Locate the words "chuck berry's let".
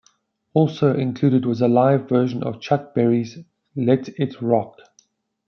2.59-4.09